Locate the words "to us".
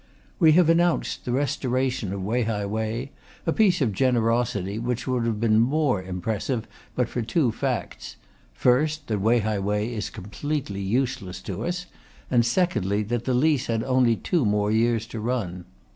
11.43-11.85